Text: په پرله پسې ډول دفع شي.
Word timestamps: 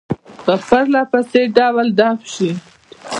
په 0.45 0.53
پرله 0.67 1.01
پسې 1.11 1.41
ډول 1.57 1.87
دفع 1.99 2.25
شي. 2.33 2.51